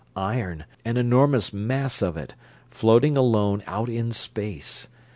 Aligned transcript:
Iron 0.15 0.65
an 0.83 0.97
enormous 0.97 1.53
mass 1.53 2.01
of 2.01 2.17
it 2.17 2.33
floating 2.71 3.15
alone 3.17 3.61
out 3.67 3.87
in 3.87 4.11
space! 4.11 4.87